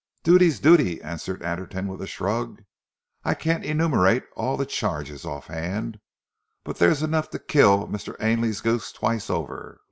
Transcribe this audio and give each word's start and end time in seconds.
"Duty's 0.23 0.59
duty!" 0.59 0.99
answered 1.03 1.43
Anderton 1.43 1.85
with 1.87 2.01
a 2.01 2.07
shrug. 2.07 2.63
"I 3.23 3.35
can't 3.35 3.63
enumerate 3.63 4.23
all 4.35 4.57
the 4.57 4.65
charges 4.65 5.25
offhand; 5.25 5.99
but 6.63 6.77
there's 6.79 7.03
enough 7.03 7.29
to 7.29 7.37
kill 7.37 7.87
Mr. 7.87 8.15
Ainley's 8.19 8.61
goose 8.61 8.91
twice 8.91 9.29
over. 9.29 9.79